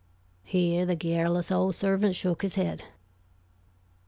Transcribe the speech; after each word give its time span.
Here 0.41 0.83
the 0.83 0.95
garrulous 0.95 1.51
old 1.51 1.75
servant 1.75 2.15
shook 2.15 2.41
his 2.41 2.55
head. 2.55 2.81